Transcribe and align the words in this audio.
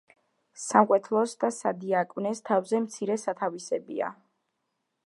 სამკვეთლოს 0.61 1.35
და 1.43 1.49
სადიაკვნეს 1.57 2.43
თავზე 2.51 2.81
მცირე 2.87 3.21
სათავსებია. 3.27 4.11